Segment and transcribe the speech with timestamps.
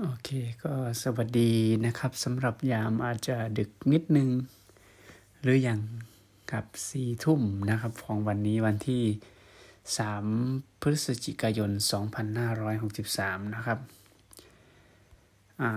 [0.00, 0.30] โอเค
[0.64, 0.72] ก็
[1.02, 1.52] สวัสดี
[1.86, 4.28] นะครับสำหรับยามอาจจะดึกนิดนึง
[5.40, 5.80] หรืออย่าง
[6.52, 9.02] กับสี่ทุ่มนะครับของวันนี้วันที่
[9.96, 11.70] 3 พฤศจิกายน
[12.42, 13.78] 2563 นะครับ
[15.62, 15.72] อ่า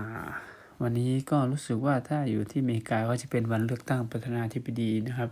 [0.82, 5.30] วันนี้ก็รู้สึกว่าถ้าอยู่ที่อเมริกาก็จะเป็นวันเลือกตั้งประธานาธิบดีนะครับ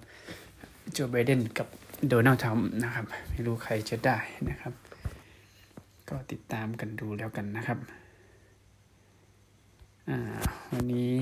[0.92, 1.68] โจไบเดนกับ
[2.08, 4.18] โดนัลด์ทรัมป์นะครับ ไม่รู้ใครจะได้
[4.48, 4.74] นะครับ
[6.08, 7.80] ก็ติดตามกันดูแล้วกันนะครับ
[10.72, 11.14] วันนี้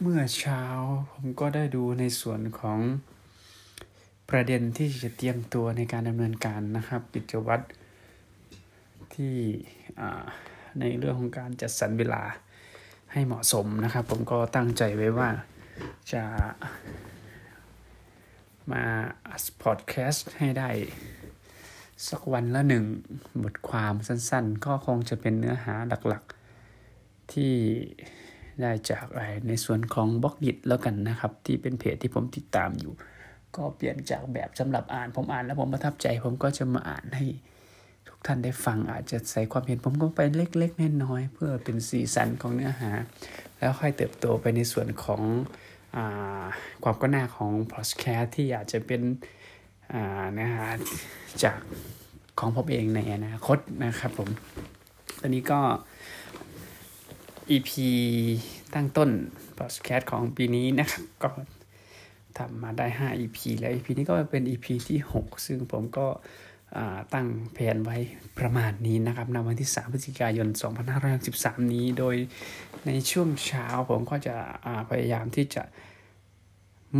[0.00, 0.62] เมื่อเช้า
[1.12, 2.78] ผมก็ได้ดูในส่วนของ
[4.30, 7.64] ประเด็นที่จะเตรียมตัวในการดำเนินการนะครับ กิจวัตร
[9.14, 9.34] ที่
[10.80, 12.22] ในเรื่องของการจัดสรรเวลา
[13.12, 15.30] ให้เหมาะสมนะครับ ผมก็ตั้งใจไว้ว่า
[16.12, 16.24] จะ
[18.70, 18.82] มา
[19.28, 20.70] อัดพอดแคสต์ให้ได้
[22.08, 22.84] สักวันละหนึ่ง
[23.42, 25.74] บทความสั้นๆ ก็คงจะเป็นเนื้อหา
[26.08, 26.41] หลักๆ
[27.32, 27.52] ที่
[28.60, 29.06] ได้จาก
[29.48, 32.92] ในส่วนของบล็อกดิแล้วกันนะครับ ที่เป็นเพจที่ผมติดตามอยู่
[33.56, 37.24] ก็เปลี่ยนจากแบบสำหรับอ่านผมอ่านแล้วผมประทับใจ ผมก็จะมาอ่านให้
[38.08, 42.90] ทุกท่านได้ฟังอาจจะใส่ความเห็นผมก็ไปเล็กๆน้อยๆเพื่อเป็นสีสันของเนื้อหา
[43.58, 45.22] แล้วค่อยเติบโตไปในส่วนของ
[45.96, 45.98] อ
[46.82, 49.02] ความก้าวหน้าของพอดแคสที่อาจจะเป็น
[50.32, 50.66] เนื้อหา
[51.42, 51.58] จาก
[52.38, 54.28] ของผมเองในอนาคตนะครับผม
[55.20, 55.60] ตอนนี้ก็
[57.50, 57.70] EP
[58.74, 59.10] ตั้งต้น
[59.58, 61.30] พอดแคสต์ของปีนี้นะครับก็
[62.38, 66.06] ทำมาได้ 5 EP แล้ว EP นี้ก็เป็น EP ที่ 6 ซึ่งผมก็
[67.14, 67.96] ตั้งแผนไว้
[68.38, 70.48] ประมาณนี้นะครับในวันที่ 3 พฤศจิกายน
[71.10, 72.14] 2563นี้ โดย
[72.86, 74.34] ในช่วงเช้าผมก็จะ
[74.90, 75.62] พยายามที่จะ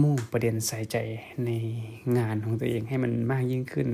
[0.03, 0.97] มุ่งประเด็นใส่ใจ
[1.47, 1.51] ใน
[2.19, 3.89] งานของตัวเองให้มันมากยิ่งขึ้น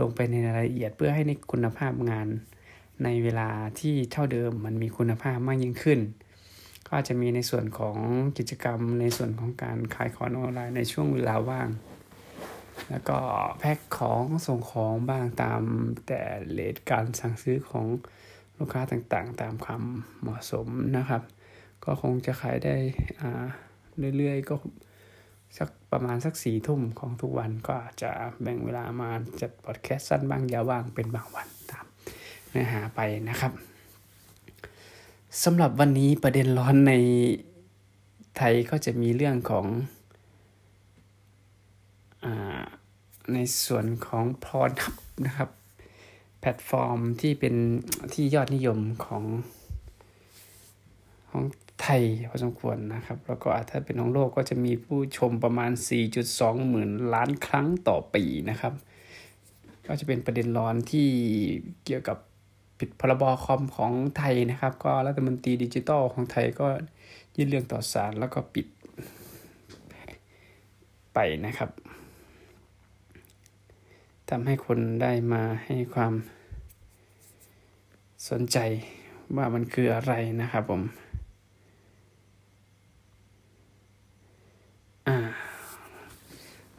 [0.00, 2.28] ลงไปในรายละเอียดเพื่อให้ในคุณภาพงาน
[3.04, 6.00] ในเวลาที่เท่าเดิมมันมีคุณภาพมากยิ่งขึ้น
[6.88, 7.96] ก็จะมีในส่วนของ
[8.38, 11.68] กิจกรรมในส่วนของการขายของออนไลน์ในช่วงเวลาว่าง
[12.90, 13.18] แล้วก็
[13.58, 15.62] แพ็คของส่งของบ้างตาม
[16.06, 16.22] แต่
[16.52, 17.86] เลทการสั่งซื้อของ
[18.58, 19.82] ลูกค้าต่างๆ ตามความ
[20.20, 20.66] เหมาะสม
[20.96, 21.22] นะครับ
[21.84, 22.76] ก็คงจะขายได้
[24.16, 24.54] เรื่อยๆ ก็
[25.58, 28.10] สักประมาณสักสี่ทุ่มของทุกวันก็จจะ
[28.42, 29.10] แบ่งเวลามา
[29.40, 31.86] จัดพอดแคสต์สั้นบ้างยาวบ้างเป็นบางวันตาม
[32.52, 33.52] เนื้อหาไปนะครับ
[35.44, 36.92] สำหรับวันนี้ประเด็นร้อนใน
[38.36, 39.66] ไทยก็จะมีเรื่องของ
[42.24, 42.26] อ
[43.32, 44.94] ในส่วนของ Pornhub
[45.26, 45.50] นะครับ
[46.40, 47.54] แพลตฟอร์มที่เป็น
[48.12, 49.24] ที่ยอดนิยมของ
[51.30, 51.42] ของ
[51.82, 55.70] ไทยพอสมควรนะครับ แล้วก็ถ้าเป็นของโลกก็จะมีผู้ชมประมาณ
[56.20, 58.74] 4.2 หมื่นล้านครั้งต่อปีนะครับ
[59.86, 61.08] ก็จะเป็นประเด็นร้อนที่
[61.84, 62.18] เกี่ยวกับ
[62.84, 66.68] ผิดพรบคอมของไทยนะครับ ก็รัฐมนตรีดิจิทัลของไทยก็
[67.36, 68.66] ยื่นเรื่องต่อศาลแล้วก็ปิด
[71.14, 71.70] ไปนะครับ
[74.28, 76.12] ทำให้คนได้มาให้ความ
[78.28, 78.58] สนใจ
[79.36, 80.82] ว่ามันคืออะไรนะครับผม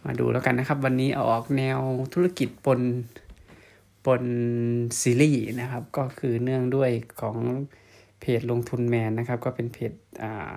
[0.04, 1.80] มาดูแล้วกันนะครับ วันนี้เอาออกแนว
[2.14, 2.80] ธุรกิจปน
[4.06, 4.24] ปน
[5.02, 6.92] ซีรีส์นะครับ ก็คือเนื่องด้วย
[7.22, 7.38] ของ
[8.20, 9.92] เพจลงทุนแมนนะครับ ก็เป็นเพจ
[10.24, 10.54] อ่า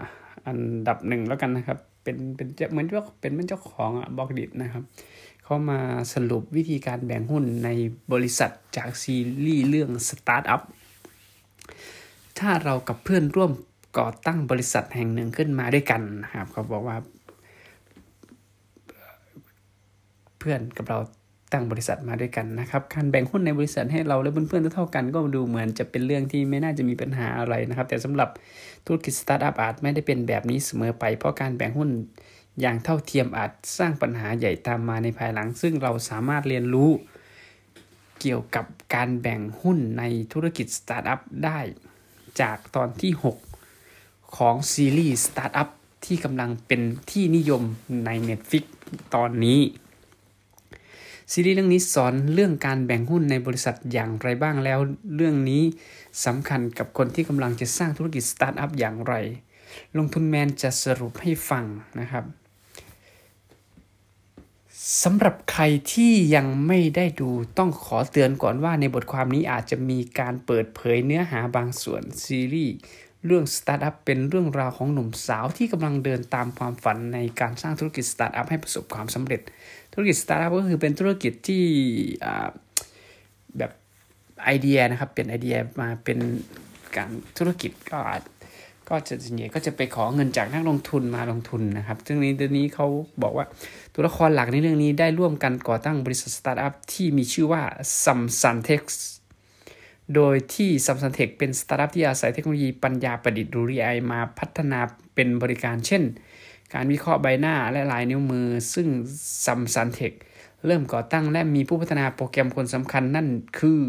[0.46, 0.58] อัน
[0.88, 4.84] ดับหนึ่งแล้วกันนะครับ เป็นเป็นเหมือนว่าเป็นเจ้าของอบอกดิบนะครับ
[5.42, 5.80] เขามา
[6.12, 7.68] สรุปวิธีการแบ่งหุ้นใน
[8.12, 10.62] บริษัทจากซีรีส์เรื่องสตาร์ทอัพ
[12.38, 13.52] ถ้าเรากับเพื่อนร่วม
[13.98, 16.02] ก่อตั้งบริษัทแห่งหนึ่งขึ้นมาด้วยกัน
[16.34, 16.96] ครับเขาบอกว่า
[20.38, 20.98] เพื่อนกับเรา
[21.52, 28.28] ตั้งบริษัทมาด้วยกันนะครับ การแบ่งหุ้นในบริษัทให้เราและเพื่อนๆเท่ากัน ก็ดูเหมือนจะเป็นเรื่องที่ไม่น่าจะมีปัญหาอะไรนะครับ แต่สำหรับ
[28.86, 31.90] ธุรกิจสตาร์ทอัพอาจไม่ได้เป็นแบบนี้เสมอไป เพราะการแบ่งหุ้น
[32.60, 36.90] อย่างเท่าเทียมอาจสร้างปัญหาใหญ่ตามมาในภายหลัง ซึ่งเราสามารถเรียนรู้
[38.20, 41.60] เกี่ยวกับการแบ่งหุ้นในธุรกิจสตาร์ทอัพได้
[42.40, 43.12] จากตอนที่
[43.74, 45.68] 6 ของซีรีส์สตาร์ทอัพ
[46.04, 46.80] ที่กำลังเป็น
[47.10, 47.62] ที่นิยม
[48.04, 48.64] ใน Netflix
[49.14, 49.58] ตอนนี้
[51.32, 54.78] ซีรีส์เรื่องนี้สอนเรื่องการแบ่งหุ้นในบริษัทอย่างไรบ้างแล้ว
[55.16, 55.62] เรื่องนี้
[56.24, 59.14] สำคัญกับคนที่กำลังจะสร้างธุรกิจสตาร์ทอัพอย่างไร
[59.96, 61.64] ลงทุนแมนจะสรุปให้ฟัง
[62.00, 62.24] นะครับ
[65.02, 65.62] สำหรับใคร
[65.92, 72.74] ที่ยังไม่ได้ดูต้องขอเตือนก่อนว่าในบทความนี้อาจจะมีการเปิดเผยเนื้อหาบางส่วนซีรีส์
[73.26, 79.40] เรื่องสตาร์ทอัพเป็นเรื่องราวของหนุ่มสาวที่กำลังเดินตามความฝันในการสร้างธุรกิจสตาร์ทอัพให้ประสบความสำเร็จ
[79.92, 81.64] ธุรกิจสตาร์ทอัพก็คือเป็นธุรกิจที่
[83.58, 83.72] แบบ
[84.44, 86.18] ไอเดียนะครับเป็นไอเดียมาเป็น
[86.96, 88.22] การธุรกิจก็อาจ
[88.88, 92.86] ก็จะส่วนใหญ่ก็จะไปขอเงินจากนักลงทุนมาลงทุนนะครับซึ่งในเรื่องนี้เขา
[93.22, 93.46] บอกว่า
[93.94, 97.62] ตัวละครหลักในเรื่องนี้ได้ร่วมกันก่อตั้งบริษัทสตาร์ทอัพที่มีชื่อว่า
[98.02, 98.82] s u m s u n t e x
[100.14, 104.80] โดยที่ s u m s u n t e x เป็นสตาร์ทอัพที่อาศัยเทคโนโลยีปัญญาประดิษฐ์หรือ AI มาพัฒนา
[105.14, 106.02] เป็นบริการเช่น
[106.74, 108.88] การวิเคราะห์ใบหน้าและลายนิ้วมือ ซึ่ง
[109.44, 110.12] s u m s u n t e x
[110.66, 113.80] เริ่มก่อตั้งและมีผู้พัฒนาโปรแกรมคนสำคัญนั่นคือ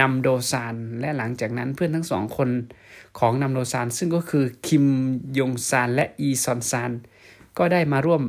[0.00, 2.50] นัมโดซานและหลังจากนั้นเพื่อนทั้งสองคน
[3.18, 4.84] ของนัมโดซานซึ่งก็คือคิม
[5.38, 6.92] ยงซานและอีชอลซาน
[7.58, 8.22] ก็ได้มาร่วม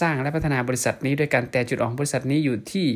[0.00, 2.86] สร้างและพัฒนาบริษัทนี้ด้วยกันแต่จุดอ่อนบริษัทนี้อยู่ที่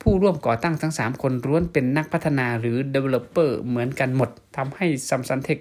[0.00, 5.58] ผู้ร่วมก่อตั้งทั้ง 3 คนล้วนเป็นนักพัฒนาหรือ developer เหมือนกันหมดทำให้ Samsan Tech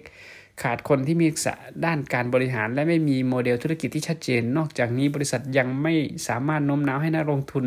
[0.64, 5.94] ขาดคนที่มีทักษะด้านการบริหาร และไม่มีโมเดลธุรกิจที่ชัดเจน นอกจากนี้บริษัทยังไม่
[6.28, 7.66] สามารถโน้มน้าวให้นักลงทุน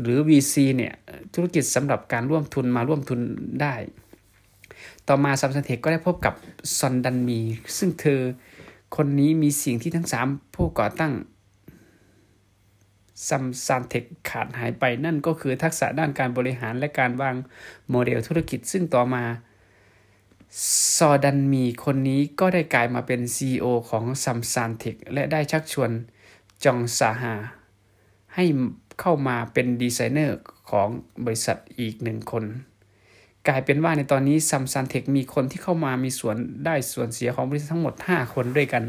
[0.00, 0.92] หรือ VC เนี่ย
[1.34, 3.20] ธุรกิจสำหรับการร่วมทุนมาร่วมทุน
[3.62, 3.74] ได้
[5.08, 6.34] ต่อมา Samsan Tech ก็ได้พบกับ
[6.78, 7.40] ซอดัลมี
[7.78, 8.20] ซึ่งเธอ
[8.96, 11.12] คนนี้มีสิ่งที่ทั้ง 3 ผู้ก่อตั้ง
[13.28, 17.36] Samsan Tech ขาดหายไปนั่นก็คือทักษะด้านการบริหารและการวาง
[17.90, 19.24] โมเดลธุรกิจ ซึ่งต่อมา
[20.96, 25.90] ซอดัลมีคนนี้ก็ได้กลายมาเป็น CEO ของ Samsan Tech และได้ชักชวน
[26.64, 27.34] จองซาฮา
[28.34, 28.44] ให้
[29.00, 30.38] เข้ามาเป็นดีไซเนอร์
[30.70, 30.88] ของ
[31.24, 32.44] บริษัทอีกหนึ่งคน
[33.48, 38.84] กลายเป็นว่าในตอนนี้ Samsan Tech มีคนที่เข้ามามีส่วนได้ส่วนเสียของบริษัททั้งหมด 5 คนด้วยกัน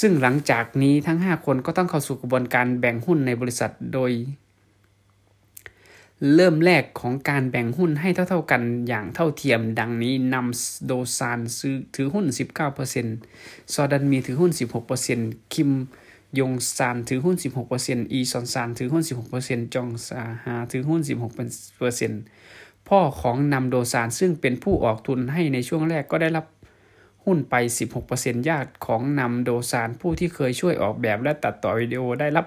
[0.00, 4.12] ซึ่งหลังจากนี้ทั้ง 5 คนก็ต้องเข้าสู่กระบวนการแบ่งหุ้นในบริษัทโดย
[6.34, 12.26] เริ่มแรกของการแบ่งหุ้นให้เท่า ๆกันอย่างเท่าเทียม ดังนี้นำโดซานซื้อถือหุ้น
[13.00, 14.52] 19%ซอดันมีถือหุ้น
[15.02, 15.70] 16%คิม
[16.38, 17.36] ยงซานถือหุ้น
[17.74, 19.04] 16%อีซอนซานถือหุ้น
[19.38, 21.00] 16%จองซาฮาถือหุ้น
[22.14, 26.46] 16%พ่อของนำโดซานซึ่งเป็นผู้ออกทุนให้ในช่วงแรกก็ได้รับ
[27.24, 27.54] หุ้นไป
[28.02, 32.46] 16%ญาติของนำโดซานผู้ที่เคยช่วยออกแบบและตัดต่อวิดีโอได้รับ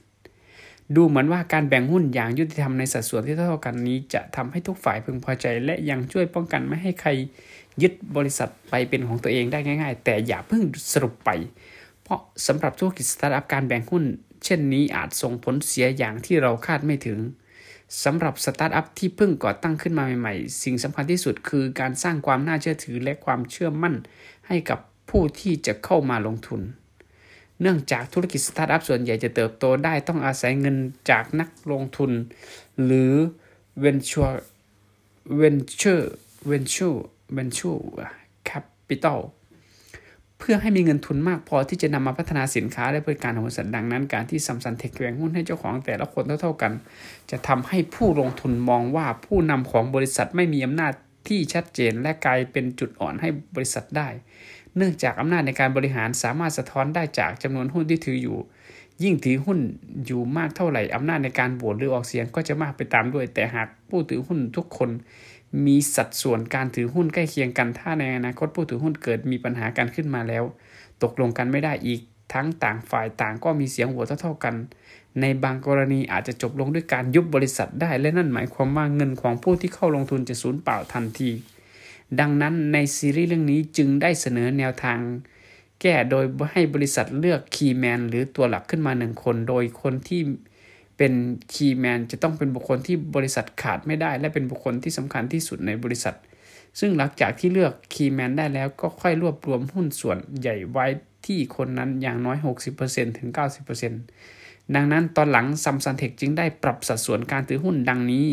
[0.00, 7.10] 1%ดูเหมือนว่าการแบ่งหุ้นอย่างยุติธรรมในสัดส่วนที่เท่ากันนี้ จะทำให้ทุกฝ่ายพึงพอใจ และยังช่วยป้องกันไม่ให้ใคร
[7.82, 10.62] ยึดบริษัทไปเป็นของตัวเองได้ง่าย ๆ แต่อย่าเพิ่ง
[10.92, 11.30] สรุปไป
[12.02, 14.04] เพราะสำหรับธุรกิจสตาร์ทอัพการแบ่งหุ้น
[14.44, 17.18] เช่นนี้อาจส่งผลเสียอย่างที่เราคาดไม่ถึง
[18.04, 23.94] สำหรับสตาร์ทอัพที่เพิ่งก่อตั้งขึ้นมาใหม่ๆ สิ่งสำคัญที่สุดคือการสร้างความน่าเชื่อถือและความเชื่อมั่น
[24.48, 24.78] ให้กับ
[25.10, 26.62] ผู้ที่จะเข้ามาลงทุน
[27.60, 30.76] เนื่องจากธุรกิจสตาร์ทอัพส่วนใหญ่จะเติบโตได้ต้องอาศัยเงิน
[31.10, 32.10] จากนักลงทุน
[32.84, 33.12] หรือ
[33.84, 34.36] venture
[35.40, 36.04] venture
[36.50, 36.98] venture
[37.36, 37.80] venture
[38.48, 39.20] capital
[40.44, 46.72] เพื่อให้มีเงินทุนมากพอที่จะนำมาพัฒนาสินค้าและบริการของบริษัทดังนั้น การที่ Samsan Tech แบ่งหุ้นให้เจ้าของแต่ละคนเท่าๆกัน
[47.30, 50.92] จะทำให้ผู้ลงทุนมองว่าผู้นำของบริษัทไม่มีอำนาจ
[51.28, 54.08] ที่ชัดเจนและกลายเป็นจุดอ่อนให้บริษัทได้
[54.76, 58.38] เนื่องจากอำนาจในการบริหารสามารถสะท้อนได้จากจำนวนหุ้นที่ถืออยู่
[59.02, 59.58] ยิ่งถือหุ้น
[60.06, 64.90] อยู่มากเท่าไหร่อำนาจในการโหวตหรือออกเสียงก็จะมากไปตามด้วย แต่หากผู้ถือหุ้นทุกคน
[65.66, 70.44] มีสัดส่วนการถือหุ้นใกล้เคียงกัน ถ้าในอนาคตผู้ถือหุ้นเกิดมีปัญหาการขึ้นมาแล้ว
[71.02, 72.00] ตกลงกันไม่ได้อีก
[72.32, 74.54] ทั้งต่างฝ่ายต่างก็มีเสียงโหวตเท่าๆกัน
[75.20, 81.30] ในบางกรณีอาจจะจบลงด้วยการยุบบริษัทได้ และนั่นหมายความว่าเงินของผู้ที่เข้าลงทุนจะสูญเปล่าทันที
[82.20, 84.98] ดังนั้นในซีรีส์เรื่องนี้จึงได้เสนอแนวทาง
[85.80, 90.20] แก้โดยให้บริษัทเลือก key man หรือตัวหลักขึ้นมาหนึ่งคน โดยคนที่
[91.04, 91.20] เป็น
[91.54, 96.14] key man จะต้องเป็นบุคคลที่บริษัทขาดไม่ได้ และเป็นบุคคลที่สำคัญที่สุดในบริษัท
[96.80, 100.86] ซึ่งหลังจากที่เลือก key man ได้แล้วก็ค่อยรวบรวมหุ้นส่วนใหญ่ไว้
[101.26, 102.36] ที่คนนั้นอย่างน้อย
[102.78, 103.28] 60%ถึง
[104.02, 108.26] 90%ดังนั้นตอนหลัง Samsan Tech จึงได้ปรับสัดส่วนการถือหุ้นดังนี้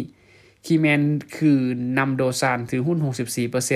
[0.66, 1.02] คีย์แมน
[1.38, 1.60] คือ
[1.98, 2.98] นำโดซานถือหุ้น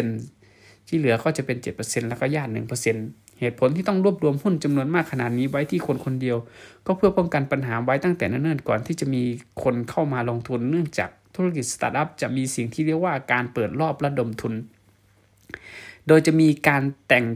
[0.06, 6.38] 64%ที่เหลือก็จะเป็น 7%แล้วก็ญาติ1% เหตุผลที่ต้องรวบรวมหุ้นจำนวนมากขนาดนี้ไว้ที่คนคนเดียว
[6.86, 9.24] ก็เพื่อป้องกันปัญหาไว้ตั้งแต่เนิ่นๆก่อนที่จะมี
[9.64, 14.54] คนเข้ามาลงทุนเนื่องจากธุรกิจสตาร์ทอัพจะมีสิ่งที่เรียกว่าการเปิดรอบระดมทุน
[16.08, 17.28] โดยจะมีการแต่ง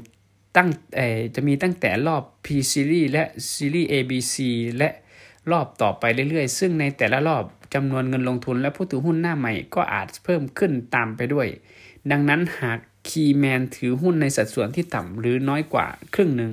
[0.55, 0.69] ตั้ง
[1.35, 3.23] จะมีตั้งแต่รอบ P series และ
[3.53, 4.35] series ABC
[4.77, 4.89] และ
[5.51, 11.47] รอบต่อไปเรื่อยๆ ซึ่งในแต่ละรอบจำนวนเงินลงทุนและผู้ถือหุ้นหน้าใหม่ก็อาจเพิ่มขึ้นตามไปด้วย
[12.11, 16.51] ดังนั้นหาก คีย์แมนถือหุ้นในสัดส่วนที่ต่ำหรือน้อยกว่าครึ่งหนึ่ง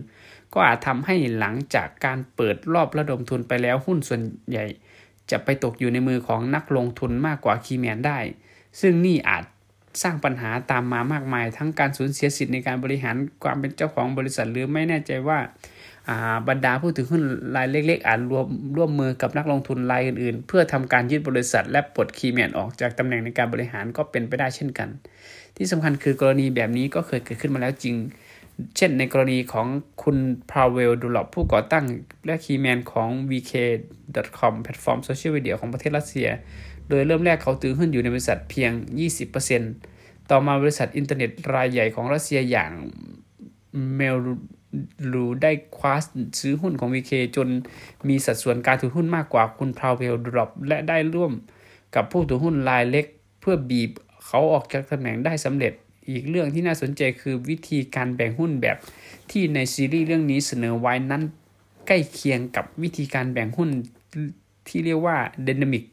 [0.52, 4.66] ก็อาจทำให้หลังจากการเปิดรอบระดมทุนไปแล้วหุ้นส่วนใหญ่
[5.30, 8.18] จะไปตกอยู่ในมือของนักลงทุนมากกว่าคีย์แมนได้
[8.80, 9.44] ซึ่งนี่อาจ
[10.02, 15.38] สร้างปัญหาตามมามากมาย ทั้งการสูญเสียสิทธิ์ในการบริหารความเป็นเจ้าของบริษัทหรือไม่แน่ใจว่า
[16.48, 17.22] บรรดาผู้ถือหุ้น
[17.56, 18.46] รายเล็กๆอาจรวม
[18.76, 24.88] ร่วมมือกับนักลงทุนรายอื่นๆ เพื่อทำการยึดบริษัทและปลด key man ออกจากตำแหน่งในการบริหารก็เป็นไปได้เช่นกัน
[25.56, 27.96] ที่สำคัญคือกรณีแบบนี้ก็เคยเกิดขึ้นมาแล้วจริง
[28.76, 29.66] เช่นในกรณีของ
[30.02, 30.16] คุณ
[30.50, 31.84] พาเวลดูรอฟผู้ก่อตั้ง
[32.26, 36.28] และ key man ของ VK.com แพลตฟอร์มโซเชียลมีเดียของประเทศรัสเซีย
[36.88, 38.70] โดยเริ่มแรกเขาถือหุ้นอยู่ในบริษัทเพียง
[39.50, 42.70] 20%ต่อมาบริษัทอินเทอร์เน็ตรายใหญ่ของรัสเซียอย่าง
[43.96, 45.94] Mail.ru ได้คว้า
[46.40, 47.48] ซื้อหุ้นของ VK จน
[48.08, 51.32] มีสัดส่วนการถือหุ้นมากกว่าคุณพาเวล ดูรอฟและได้ร่วม
[51.94, 53.06] กับผู้ถือหุ้นรายเล็ก
[53.40, 53.90] เพื่อบีบ
[54.26, 55.72] เขาออกจากตำแหน่งได้สำเร็จ
[56.10, 58.76] อีกเรื่องที่น่าสนใจคือวิธีการแบ่งหุ้นแบบ
[59.30, 61.22] ที่ในซีรีส์เรื่องนี้เสนอไว้นั้น
[61.86, 63.68] ใกล้เคียงกับวิธีการแบ่งหุ้น
[64.68, 65.16] ที่เรียกว่า
[65.46, 65.84] Dynamic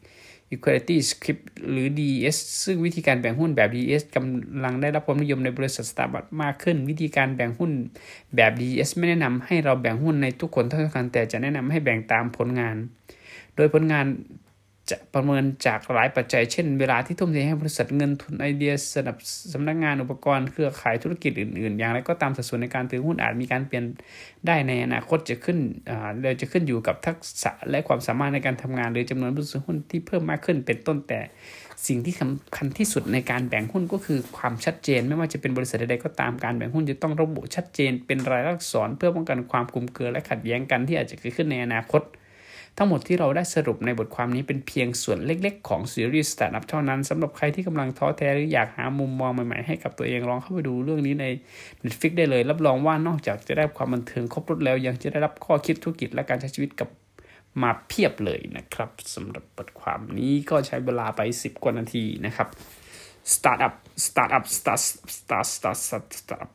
[0.55, 7.71] Equality Script หรือ DES ซึ่งวิธีการแบ่งหุ้นแบบ DES กำลังได้รับความนิยมในบริษัทสตาร์บัคมากขึ้น วิธีการแบ่งหุ้น
[8.35, 12.75] แบบ DES ไม่แนะนำให้เราแบ่งหุ้นในทุกคนเท่ากันแต่จะแนะนำให้แบ่งตามผลงาน
[13.55, 14.05] โดยผลงาน
[14.91, 19.15] จะประเมินจากหลายปัจจัย เช่น เวลาที่ทุ่มเทให้บริษัทเงินทุนไอเดียสนับ
[19.53, 23.85] สำนักงานอุปกรณ์เครือข่ายธุรกิจอื่น ๆ อย่างไรก็ตามสัดส่วนในการถือหุ้นอาจมีการเปลี่ยน
[24.47, 25.57] ได้ในอนาคตจะขึ้น
[26.21, 31.19] เราจะขึ้นอยู่กับทักษะและความสามารถในการทำงานหรือจำนวนผู้ถือหุ้นที่เพิ่มมากขึ้นเป็นต้นแต่
[31.87, 42.01] สิ่งที่สำคัญที่สุดในการแบ่งหุ้นก็คือความชัดเจน ไม่ว่าจะเป็นบริษัทใดก็ตามการแบ่งหุ้นจะต้องระบุชัดเจน เป็นลายลักษณ์เพื่อป้องกันความคลุมเครือและขัดแย้งกันที่อาจจะเกิดขึ้นในอนาคต
[42.77, 51.25] ทั้งหมดที่เราได้สรุปในบทความนี้เป็นเพียงส่วนเล็กๆ ของซีรีส์สตาร์ทอัพเท่านั้นสำหรับใครที่กำลังท้อแท้หรืออยากหามุมมองใหม่ๆให้กับตัวเองลองเข้าไปดูเรื่องนี้ใน
[51.83, 56.89] Netflix ได้เลย รับรองว่านอกจากจะได้ความบันเทิงครบรถแล้วยังจะได้รับข้อคิดธุรกิจและการใช้ชีวิตกับ
[57.61, 62.47] มาเพียบเลยนะครับสำหรับบทความนี้ก็ใช้เวลาไป 10 กว่านาทีนะครับ
[63.33, 63.73] Startup
[64.05, 64.81] Startup Start
[65.17, 66.51] Start Start Start Startup